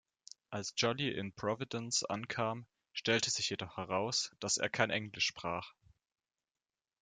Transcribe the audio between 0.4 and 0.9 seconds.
Als